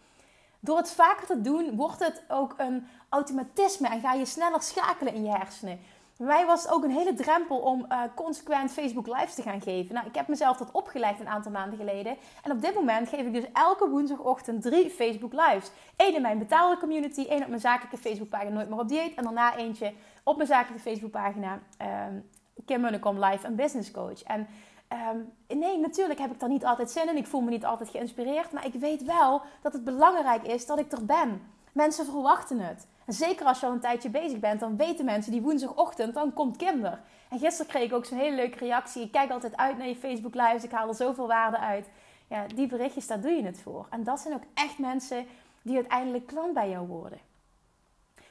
Door 0.59 0.77
het 0.77 0.91
vaker 0.91 1.27
te 1.27 1.41
doen, 1.41 1.75
wordt 1.75 1.99
het 1.99 2.23
ook 2.27 2.53
een 2.57 2.87
automatisme 3.09 3.87
en 3.87 4.01
ga 4.01 4.13
je 4.13 4.25
sneller 4.25 4.61
schakelen 4.61 5.13
in 5.13 5.23
je 5.23 5.31
hersenen. 5.31 5.79
Bij 6.17 6.27
mij 6.27 6.45
was 6.45 6.69
ook 6.69 6.83
een 6.83 6.91
hele 6.91 7.13
drempel 7.13 7.57
om 7.57 7.85
uh, 7.89 8.01
consequent 8.15 8.71
Facebook 8.71 9.07
Lives 9.07 9.35
te 9.35 9.41
gaan 9.41 9.61
geven. 9.61 9.93
Nou, 9.93 10.07
ik 10.07 10.15
heb 10.15 10.27
mezelf 10.27 10.57
dat 10.57 10.71
opgelegd 10.71 11.19
een 11.19 11.27
aantal 11.27 11.51
maanden 11.51 11.77
geleden. 11.77 12.17
En 12.43 12.51
op 12.51 12.61
dit 12.61 12.75
moment 12.75 13.09
geef 13.09 13.25
ik 13.25 13.33
dus 13.33 13.45
elke 13.53 13.89
woensdagochtend 13.89 14.61
drie 14.61 14.89
Facebook 14.89 15.33
Lives. 15.33 15.71
Eén 15.95 16.15
in 16.15 16.21
mijn 16.21 16.39
betaalde 16.39 16.77
community, 16.77 17.25
één 17.29 17.41
op 17.41 17.47
mijn 17.47 17.59
zakelijke 17.59 17.97
Facebookpagina 17.97 18.49
Nooit 18.49 18.69
meer 18.69 18.79
op 18.79 18.89
dieet. 18.89 19.15
En 19.15 19.23
daarna 19.23 19.55
eentje 19.55 19.93
op 20.23 20.35
mijn 20.35 20.47
zakelijke 20.47 20.89
Facebookpagina 20.89 21.59
um, 22.07 22.29
Kim 22.65 22.81
Munnekom 22.81 23.23
Live 23.23 23.45
en 23.45 23.55
Business 23.55 23.91
Coach. 23.91 24.23
En 24.23 24.47
um, 25.13 25.57
nee, 25.59 25.79
natuurlijk 25.79 26.19
heb 26.19 26.31
ik 26.31 26.39
daar 26.39 26.49
niet 26.49 26.65
altijd 26.65 26.91
zin 26.91 27.09
in. 27.09 27.17
Ik 27.17 27.27
voel 27.27 27.41
me 27.41 27.49
niet 27.49 27.65
altijd 27.65 27.89
geïnspireerd. 27.89 28.51
Maar 28.51 28.65
ik 28.65 28.73
weet 28.73 29.03
wel 29.03 29.41
dat 29.61 29.73
het 29.73 29.83
belangrijk 29.83 30.43
is 30.43 30.65
dat 30.65 30.79
ik 30.79 30.91
er 30.91 31.05
ben. 31.05 31.41
Mensen 31.71 32.05
verwachten 32.05 32.59
het. 32.59 32.87
En 33.05 33.13
zeker 33.13 33.45
als 33.45 33.59
je 33.59 33.65
al 33.65 33.71
een 33.71 33.79
tijdje 33.79 34.09
bezig 34.09 34.39
bent, 34.39 34.59
dan 34.59 34.77
weten 34.77 35.05
mensen 35.05 35.31
die 35.31 35.41
woensdagochtend, 35.41 36.13
dan 36.13 36.33
komt 36.33 36.57
Kinder. 36.57 36.99
En 37.29 37.39
gisteren 37.39 37.71
kreeg 37.71 37.83
ik 37.83 37.93
ook 37.93 38.05
zo'n 38.05 38.17
hele 38.17 38.35
leuke 38.35 38.57
reactie. 38.57 39.03
Ik 39.03 39.11
kijk 39.11 39.31
altijd 39.31 39.57
uit 39.57 39.77
naar 39.77 39.87
je 39.87 39.95
Facebook 39.95 40.35
lives, 40.35 40.63
ik 40.63 40.71
haal 40.71 40.87
er 40.87 40.95
zoveel 40.95 41.27
waarde 41.27 41.57
uit. 41.57 41.89
Ja, 42.27 42.45
die 42.55 42.67
berichtjes, 42.67 43.07
daar 43.07 43.21
doe 43.21 43.31
je 43.31 43.43
het 43.43 43.61
voor. 43.61 43.87
En 43.89 44.03
dat 44.03 44.19
zijn 44.19 44.33
ook 44.33 44.43
echt 44.53 44.77
mensen 44.77 45.25
die 45.61 45.75
uiteindelijk 45.75 46.27
klant 46.27 46.53
bij 46.53 46.69
jou 46.69 46.87
worden. 46.87 47.19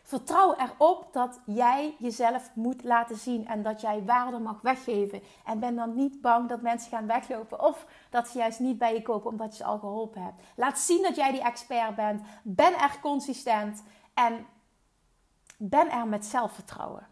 Vertrouw 0.08 0.54
erop 0.54 1.12
dat 1.12 1.40
jij 1.44 1.96
jezelf 1.98 2.50
moet 2.54 2.84
laten 2.84 3.16
zien 3.16 3.46
en 3.46 3.62
dat 3.62 3.80
jij 3.80 4.04
waarde 4.04 4.38
mag 4.38 4.60
weggeven. 4.60 5.22
En 5.44 5.58
ben 5.58 5.76
dan 5.76 5.94
niet 5.94 6.20
bang 6.20 6.48
dat 6.48 6.62
mensen 6.62 6.90
gaan 6.90 7.06
weglopen 7.06 7.60
of 7.62 7.86
dat 8.10 8.28
ze 8.28 8.38
juist 8.38 8.58
niet 8.58 8.78
bij 8.78 8.94
je 8.94 9.02
kopen 9.02 9.30
omdat 9.30 9.50
je 9.50 9.56
ze 9.56 9.64
al 9.64 9.78
geholpen 9.78 10.22
hebt. 10.22 10.42
Laat 10.56 10.78
zien 10.78 11.02
dat 11.02 11.16
jij 11.16 11.32
die 11.32 11.42
expert 11.42 11.94
bent. 11.94 12.22
Ben 12.42 12.78
er 12.78 12.98
consistent 13.00 13.82
en 14.14 14.46
ben 15.56 15.90
er 15.90 16.06
met 16.06 16.26
zelfvertrouwen. 16.26 17.06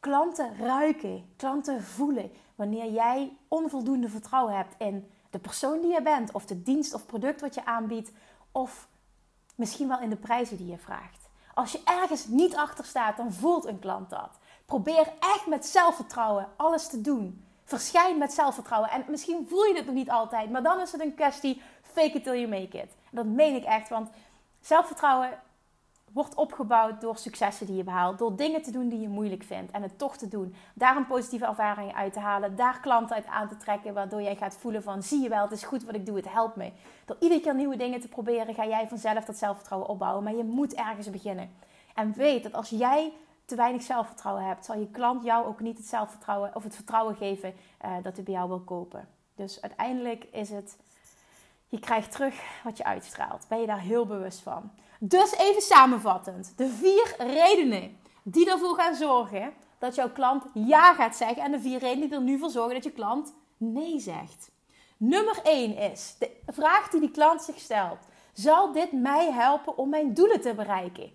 Klanten 0.00 0.56
ruiken, 0.56 1.32
klanten 1.36 1.82
voelen 1.82 2.30
wanneer 2.54 2.92
jij 2.92 3.36
onvoldoende 3.48 4.08
vertrouwen 4.08 4.56
hebt 4.56 4.74
in 4.78 5.10
de 5.30 5.38
persoon 5.38 5.80
die 5.80 5.92
je 5.92 6.02
bent, 6.02 6.32
of 6.32 6.46
de 6.46 6.62
dienst 6.62 6.94
of 6.94 7.06
product 7.06 7.40
wat 7.40 7.54
je 7.54 7.64
aanbiedt, 7.64 8.12
of 8.52 8.88
misschien 9.54 9.88
wel 9.88 10.00
in 10.00 10.10
de 10.10 10.16
prijzen 10.16 10.56
die 10.56 10.66
je 10.66 10.78
vraagt. 10.78 11.23
Als 11.54 11.72
je 11.72 11.80
ergens 11.84 12.26
niet 12.26 12.56
achter 12.56 12.84
staat, 12.84 13.16
dan 13.16 13.32
voelt 13.32 13.64
een 13.64 13.78
klant 13.78 14.10
dat. 14.10 14.30
Probeer 14.66 15.12
echt 15.20 15.46
met 15.46 15.66
zelfvertrouwen 15.66 16.48
alles 16.56 16.88
te 16.88 17.00
doen. 17.00 17.44
Verschijn 17.64 18.18
met 18.18 18.32
zelfvertrouwen. 18.32 18.90
En 18.90 19.04
misschien 19.08 19.46
voel 19.48 19.64
je 19.64 19.76
het 19.76 19.86
nog 19.86 19.94
niet 19.94 20.10
altijd, 20.10 20.50
maar 20.50 20.62
dan 20.62 20.80
is 20.80 20.92
het 20.92 21.00
een 21.00 21.14
kwestie 21.14 21.62
fake 21.82 22.16
it 22.16 22.22
till 22.22 22.40
you 22.40 22.48
make 22.48 22.78
it. 22.78 22.96
Dat 23.10 23.26
meen 23.26 23.54
ik 23.54 23.64
echt, 23.64 23.88
want 23.88 24.10
zelfvertrouwen 24.60 25.40
wordt 26.14 26.34
opgebouwd 26.34 27.00
door 27.00 27.16
successen 27.16 27.66
die 27.66 27.76
je 27.76 27.84
behaalt. 27.84 28.18
Door 28.18 28.36
dingen 28.36 28.62
te 28.62 28.70
doen 28.70 28.88
die 28.88 29.00
je 29.00 29.08
moeilijk 29.08 29.42
vindt 29.42 29.72
en 29.72 29.82
het 29.82 29.98
toch 29.98 30.16
te 30.16 30.28
doen. 30.28 30.54
Daar 30.74 30.96
een 30.96 31.06
positieve 31.06 31.46
ervaring 31.46 31.94
uit 31.94 32.12
te 32.12 32.20
halen. 32.20 32.56
Daar 32.56 32.80
klanten 32.80 33.16
uit 33.16 33.26
aan 33.26 33.48
te 33.48 33.56
trekken. 33.56 33.94
Waardoor 33.94 34.22
jij 34.22 34.36
gaat 34.36 34.56
voelen 34.56 34.82
van 34.82 35.02
zie 35.02 35.22
je 35.22 35.28
wel, 35.28 35.42
het 35.42 35.52
is 35.52 35.64
goed 35.64 35.84
wat 35.84 35.94
ik 35.94 36.06
doe, 36.06 36.16
het 36.16 36.32
helpt 36.32 36.56
me. 36.56 36.72
Door 37.04 37.16
iedere 37.20 37.40
keer 37.40 37.54
nieuwe 37.54 37.76
dingen 37.76 38.00
te 38.00 38.08
proberen 38.08 38.54
ga 38.54 38.66
jij 38.66 38.88
vanzelf 38.88 39.24
dat 39.24 39.36
zelfvertrouwen 39.36 39.90
opbouwen. 39.90 40.24
Maar 40.24 40.34
je 40.34 40.44
moet 40.44 40.74
ergens 40.74 41.10
beginnen. 41.10 41.50
En 41.94 42.12
weet 42.12 42.42
dat 42.42 42.52
als 42.52 42.68
jij 42.68 43.12
te 43.44 43.56
weinig 43.56 43.82
zelfvertrouwen 43.82 44.44
hebt, 44.44 44.64
zal 44.64 44.78
je 44.78 44.90
klant 44.90 45.24
jou 45.24 45.46
ook 45.46 45.60
niet 45.60 45.76
het 45.76 45.86
zelfvertrouwen 45.86 46.50
of 46.54 46.62
het 46.62 46.74
vertrouwen 46.74 47.16
geven 47.16 47.54
uh, 47.84 47.90
dat 48.02 48.14
hij 48.14 48.24
bij 48.24 48.34
jou 48.34 48.48
wil 48.48 48.60
kopen. 48.60 49.08
Dus 49.34 49.62
uiteindelijk 49.62 50.24
is 50.24 50.50
het 50.50 50.76
je 51.68 51.78
krijgt 51.78 52.12
terug 52.12 52.34
wat 52.64 52.76
je 52.76 52.84
uitstraalt. 52.84 53.46
Ben 53.48 53.60
je 53.60 53.66
daar 53.66 53.80
heel 53.80 54.06
bewust 54.06 54.40
van? 54.40 54.70
Dus 55.06 55.36
even 55.36 55.62
samenvattend. 55.62 56.52
De 56.56 56.68
vier 56.68 57.14
redenen 57.18 57.98
die 58.22 58.50
ervoor 58.50 58.74
gaan 58.74 58.94
zorgen 58.94 59.52
dat 59.78 59.94
jouw 59.94 60.10
klant 60.10 60.44
ja 60.54 60.94
gaat 60.94 61.16
zeggen. 61.16 61.42
En 61.42 61.50
de 61.50 61.60
vier 61.60 61.78
redenen 61.78 62.08
die 62.08 62.18
er 62.18 62.24
nu 62.24 62.38
voor 62.38 62.50
zorgen 62.50 62.74
dat 62.74 62.84
je 62.84 62.90
klant 62.90 63.34
nee 63.56 63.98
zegt. 63.98 64.50
Nummer 64.96 65.40
1 65.42 65.76
is 65.76 66.16
de 66.18 66.30
vraag 66.46 66.88
die 66.88 67.00
die 67.00 67.10
klant 67.10 67.42
zich 67.42 67.58
stelt. 67.58 67.98
Zal 68.32 68.72
dit 68.72 68.92
mij 68.92 69.32
helpen 69.32 69.76
om 69.76 69.88
mijn 69.88 70.14
doelen 70.14 70.40
te 70.40 70.54
bereiken? 70.54 71.12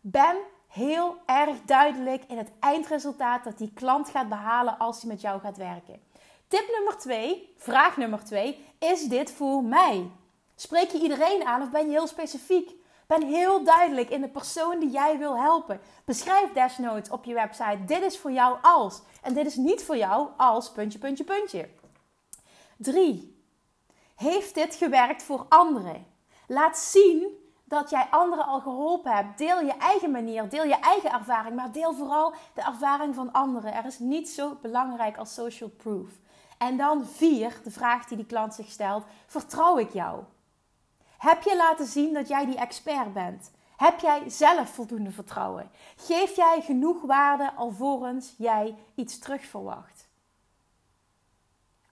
Ben 0.00 0.36
heel 0.68 1.16
erg 1.26 1.56
duidelijk 1.64 2.24
in 2.28 2.38
het 2.38 2.50
eindresultaat 2.60 3.44
dat 3.44 3.58
die 3.58 3.72
klant 3.74 4.08
gaat 4.08 4.28
behalen 4.28 4.78
als 4.78 5.00
hij 5.00 5.10
met 5.10 5.20
jou 5.20 5.40
gaat 5.40 5.56
werken. 5.56 6.00
Tip 6.46 6.68
nummer 6.74 6.98
2, 6.98 7.54
vraag 7.56 7.96
nummer 7.96 8.24
2, 8.24 8.64
is 8.78 9.02
dit 9.02 9.32
voor 9.32 9.64
mij? 9.64 10.10
Spreek 10.56 10.90
je 10.90 11.00
iedereen 11.00 11.44
aan 11.44 11.62
of 11.62 11.70
ben 11.70 11.84
je 11.86 11.90
heel 11.90 12.06
specifiek? 12.06 12.76
Ben 13.08 13.22
heel 13.22 13.64
duidelijk 13.64 14.10
in 14.10 14.20
de 14.20 14.28
persoon 14.28 14.78
die 14.78 14.90
jij 14.90 15.18
wil 15.18 15.38
helpen. 15.38 15.80
Beschrijf 16.04 16.52
desnoods 16.52 17.10
op 17.10 17.24
je 17.24 17.34
website: 17.34 17.84
dit 17.86 18.02
is 18.02 18.18
voor 18.18 18.32
jou 18.32 18.58
als. 18.62 19.02
En 19.22 19.34
dit 19.34 19.46
is 19.46 19.56
niet 19.56 19.84
voor 19.84 19.96
jou 19.96 20.28
als 20.36 20.72
puntje, 20.72 20.98
puntje, 20.98 21.24
puntje. 21.24 21.68
3. 22.76 23.42
Heeft 24.16 24.54
dit 24.54 24.74
gewerkt 24.74 25.22
voor 25.22 25.46
anderen? 25.48 26.06
Laat 26.46 26.78
zien 26.78 27.26
dat 27.64 27.90
jij 27.90 28.06
anderen 28.10 28.44
al 28.44 28.60
geholpen 28.60 29.12
hebt. 29.12 29.38
Deel 29.38 29.60
je 29.60 29.76
eigen 29.76 30.10
manier, 30.10 30.48
deel 30.48 30.64
je 30.64 30.78
eigen 30.80 31.12
ervaring, 31.12 31.56
maar 31.56 31.72
deel 31.72 31.94
vooral 31.94 32.34
de 32.54 32.62
ervaring 32.62 33.14
van 33.14 33.32
anderen. 33.32 33.74
Er 33.74 33.84
is 33.84 33.98
niet 33.98 34.28
zo 34.28 34.56
belangrijk 34.62 35.16
als 35.16 35.34
social 35.34 35.68
proof. 35.68 36.10
En 36.58 36.76
dan 36.76 37.06
vier, 37.06 37.60
de 37.64 37.70
vraag 37.70 38.04
die 38.06 38.16
die 38.16 38.26
klant 38.26 38.54
zich 38.54 38.70
stelt: 38.70 39.04
vertrouw 39.26 39.78
ik 39.78 39.92
jou? 39.92 40.22
Heb 41.18 41.42
je 41.42 41.56
laten 41.56 41.86
zien 41.86 42.12
dat 42.12 42.28
jij 42.28 42.46
die 42.46 42.58
expert 42.58 43.12
bent? 43.12 43.50
Heb 43.76 44.00
jij 44.00 44.28
zelf 44.28 44.68
voldoende 44.68 45.10
vertrouwen? 45.10 45.70
Geef 45.96 46.36
jij 46.36 46.60
genoeg 46.62 47.02
waarde 47.02 47.54
alvorens 47.54 48.34
jij 48.36 48.76
iets 48.94 49.18
terug 49.18 49.44
verwacht? 49.44 50.08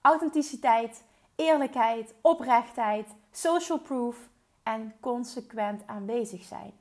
Authenticiteit, 0.01 1.03
eerlijkheid, 1.35 2.13
oprechtheid, 2.21 3.07
social 3.31 3.79
proof 3.79 4.17
en 4.63 4.93
consequent 4.99 5.87
aanwezig 5.87 6.43
zijn. 6.43 6.73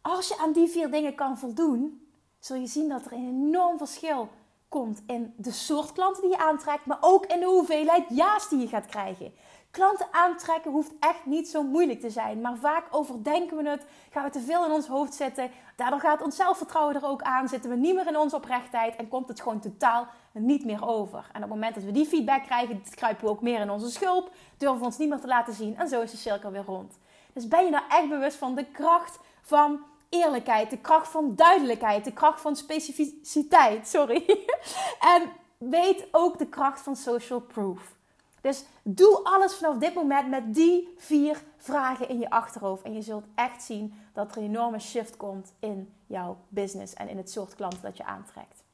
Als 0.00 0.28
je 0.28 0.38
aan 0.38 0.52
die 0.52 0.68
vier 0.68 0.90
dingen 0.90 1.14
kan 1.14 1.38
voldoen, 1.38 2.08
zul 2.38 2.56
je 2.56 2.66
zien 2.66 2.88
dat 2.88 3.06
er 3.06 3.12
een 3.12 3.28
enorm 3.28 3.78
verschil 3.78 4.28
komt 4.76 5.02
in 5.06 5.34
de 5.36 5.52
soort 5.52 5.92
klanten 5.92 6.22
die 6.22 6.30
je 6.30 6.38
aantrekt, 6.38 6.86
maar 6.86 6.98
ook 7.00 7.26
in 7.26 7.40
de 7.40 7.46
hoeveelheid 7.46 8.04
ja's 8.08 8.48
die 8.48 8.58
je 8.58 8.68
gaat 8.68 8.86
krijgen. 8.86 9.32
Klanten 9.70 10.06
aantrekken 10.10 10.70
hoeft 10.70 10.92
echt 11.00 11.26
niet 11.26 11.48
zo 11.48 11.62
moeilijk 11.62 12.00
te 12.00 12.10
zijn, 12.10 12.40
maar 12.40 12.56
vaak 12.56 12.84
overdenken 12.90 13.56
we 13.56 13.68
het, 13.68 13.86
gaan 14.10 14.24
we 14.24 14.30
te 14.30 14.40
veel 14.40 14.64
in 14.64 14.70
ons 14.70 14.86
hoofd 14.86 15.14
zitten. 15.14 15.50
Daardoor 15.76 16.00
gaat 16.00 16.22
ons 16.22 16.36
zelfvertrouwen 16.36 16.94
er 16.94 17.06
ook 17.06 17.22
aan, 17.22 17.48
zitten 17.48 17.70
we 17.70 17.76
niet 17.76 17.94
meer 17.94 18.06
in 18.06 18.16
onze 18.16 18.36
oprechtheid 18.36 18.96
en 18.96 19.08
komt 19.08 19.28
het 19.28 19.40
gewoon 19.40 19.60
totaal 19.60 20.06
niet 20.32 20.64
meer 20.64 20.86
over. 20.86 21.18
En 21.18 21.42
op 21.42 21.50
het 21.50 21.50
moment 21.50 21.74
dat 21.74 21.84
we 21.84 21.92
die 21.92 22.06
feedback 22.06 22.42
krijgen, 22.42 22.82
kruipen 22.94 23.24
we 23.24 23.30
ook 23.30 23.42
meer 23.42 23.60
in 23.60 23.70
onze 23.70 23.90
schulp, 23.90 24.30
durven 24.56 24.78
we 24.78 24.84
ons 24.84 24.98
niet 24.98 25.08
meer 25.08 25.20
te 25.20 25.26
laten 25.26 25.54
zien 25.54 25.76
en 25.76 25.88
zo 25.88 26.00
is 26.00 26.10
de 26.10 26.16
cirkel 26.16 26.50
weer 26.50 26.64
rond. 26.66 26.98
Dus 27.32 27.48
ben 27.48 27.64
je 27.64 27.70
nou 27.70 27.84
echt 27.88 28.08
bewust 28.08 28.36
van 28.36 28.54
de 28.54 28.64
kracht 28.64 29.18
van 29.42 29.80
eerlijkheid, 30.08 30.70
de 30.70 30.78
kracht 30.78 31.08
van 31.08 31.34
duidelijkheid, 31.34 32.04
de 32.04 32.12
kracht 32.12 32.40
van 32.40 32.56
specificiteit. 32.56 33.88
Sorry. 33.88 34.46
en 35.14 35.22
weet 35.58 36.08
ook 36.10 36.38
de 36.38 36.48
kracht 36.48 36.80
van 36.80 36.96
social 36.96 37.40
proof. 37.40 37.94
Dus 38.40 38.64
doe 38.82 39.20
alles 39.22 39.54
vanaf 39.54 39.76
dit 39.76 39.94
moment 39.94 40.28
met 40.28 40.54
die 40.54 40.94
vier 40.96 41.42
vragen 41.56 42.08
in 42.08 42.18
je 42.18 42.30
achterhoofd. 42.30 42.82
En 42.82 42.94
je 42.94 43.02
zult 43.02 43.24
echt 43.34 43.62
zien 43.62 43.94
dat 44.12 44.30
er 44.30 44.36
een 44.36 44.44
enorme 44.44 44.78
shift 44.78 45.16
komt 45.16 45.52
in 45.58 45.92
jouw 46.06 46.36
business 46.48 46.94
en 46.94 47.08
in 47.08 47.16
het 47.16 47.30
soort 47.30 47.54
klanten 47.54 47.82
dat 47.82 47.96
je 47.96 48.04
aantrekt. 48.04 48.64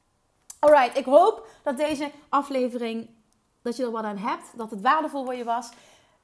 Alright, 0.59 0.97
ik 0.97 1.05
hoop 1.05 1.47
dat 1.63 1.77
deze 1.77 2.11
aflevering, 2.29 3.09
dat 3.61 3.75
je 3.75 3.83
er 3.83 3.91
wat 3.91 4.03
aan 4.03 4.17
hebt, 4.17 4.57
dat 4.57 4.69
het 4.69 4.81
waardevol 4.81 5.23
voor 5.23 5.35
je 5.35 5.43
was. 5.43 5.69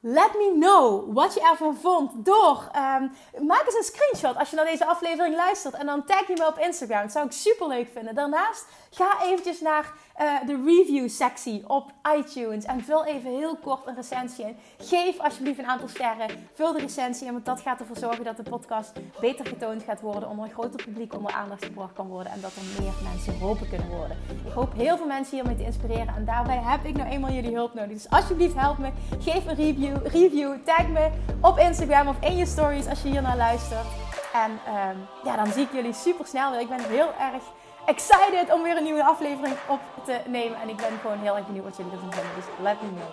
Let 0.02 0.34
me 0.34 0.56
know 0.60 1.14
wat 1.14 1.34
je 1.34 1.42
ervan 1.42 1.76
vond 1.76 2.26
door. 2.26 2.72
Um, 2.76 3.12
maak 3.48 3.64
eens 3.66 3.76
een 3.76 3.84
screenshot 3.84 4.38
als 4.38 4.50
je 4.50 4.56
naar 4.56 4.66
deze 4.66 4.86
aflevering 4.86 5.36
luistert. 5.36 5.74
En 5.74 5.86
dan 5.86 6.06
tag 6.06 6.28
je 6.28 6.34
me 6.38 6.48
op 6.48 6.58
Instagram. 6.58 7.02
Dat 7.02 7.12
zou 7.12 7.26
ik 7.26 7.32
super 7.32 7.68
leuk 7.68 7.90
vinden. 7.94 8.16
Daarnaast 8.16 8.66
ga 8.90 9.24
eventjes 9.24 9.62
naar 9.62 9.94
uh, 10.22 10.34
de 10.46 10.64
review 10.66 11.10
sectie 11.10 11.70
op 11.70 11.92
iTunes. 12.18 12.66
En 12.66 12.84
vul 12.84 13.06
even 13.06 13.38
heel 13.38 13.56
kort 13.56 13.88
een 13.88 13.96
recensie 13.96 14.46
in. 14.46 14.58
Geef 14.78 15.20
alsjeblieft 15.20 15.60
een 15.60 15.68
aantal 15.68 15.88
sterren. 15.88 16.50
Vul 16.54 16.74
de 16.74 16.80
recensie 16.80 17.28
in. 17.28 17.34
Want 17.34 17.46
dat 17.46 17.62
gaat 17.62 17.80
ervoor 17.80 17.98
zorgen 17.98 18.24
dat 18.24 18.38
de 18.38 18.44
podcast 18.44 18.92
beter 19.20 19.46
getoond 19.46 19.84
gaat 19.84 20.02
worden. 20.02 20.30
Onder 20.30 20.46
een 20.46 20.52
groter 20.52 20.84
publiek 20.84 21.14
onder 21.14 21.32
aandacht 21.32 21.66
gebracht 21.66 21.94
kan 21.94 22.08
worden. 22.08 22.32
En 22.32 22.42
dat 22.42 22.52
er 22.56 22.84
meer 22.84 22.94
mensen 23.04 23.34
geholpen 23.34 23.70
kunnen 23.70 23.90
worden. 23.90 24.18
Ik 24.46 24.54
hoop 24.54 24.74
heel 24.74 24.98
veel 24.98 25.08
mensen 25.08 25.36
hiermee 25.36 25.56
te 25.56 25.64
inspireren. 25.64 26.16
En 26.16 26.26
daarbij 26.26 26.60
heb 26.64 26.86
ik 26.86 26.98
nou 26.98 27.10
eenmaal 27.10 27.32
jullie 27.32 27.56
hulp 27.56 27.74
nodig. 27.74 27.92
Dus 27.92 28.10
alsjeblieft 28.10 28.56
help 28.56 28.78
me. 28.78 28.92
Geef 29.20 29.46
een 29.46 29.56
review 30.04 30.56
Tag 30.66 30.88
me 30.88 31.10
op 31.42 31.58
Instagram 31.58 32.08
of 32.08 32.16
in 32.20 32.38
je 32.38 32.46
stories 32.46 32.88
als 32.88 33.02
je 33.02 33.10
hier 33.10 33.22
naar 33.22 33.38
luistert. 33.38 33.88
En 34.34 34.52
um, 34.52 35.08
ja, 35.24 35.36
dan 35.36 35.52
zie 35.52 35.64
ik 35.64 35.72
jullie 35.74 35.94
super 35.94 36.26
snel 36.26 36.52
weer. 36.52 36.60
Ik 36.60 36.70
ben 36.70 36.84
heel 36.90 37.14
erg 37.20 37.44
excited 37.86 38.54
om 38.54 38.64
weer 38.64 38.78
een 38.78 38.84
nieuwe 38.84 39.04
aflevering 39.04 39.56
op 39.68 39.80
te 40.06 40.20
nemen. 40.28 40.62
En 40.62 40.70
ik 40.70 40.76
ben 40.76 41.00
gewoon 41.02 41.20
heel 41.20 41.36
erg 41.36 41.46
benieuwd 41.46 41.64
wat 41.64 41.78
jullie 41.78 41.92
ervan 41.92 42.14
vinden. 42.14 42.32
Dus 42.36 42.46
let 42.64 42.82
me 42.82 42.88
know. 42.88 43.12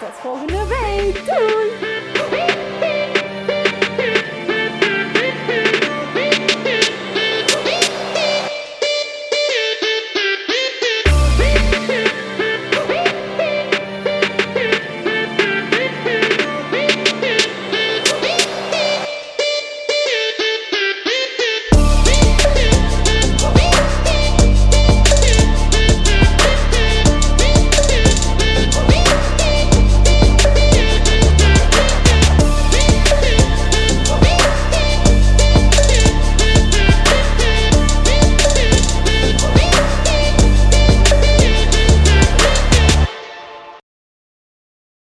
Tot 0.00 0.18
volgende 0.18 0.66
week. 0.66 1.24
Doei! 1.26 1.95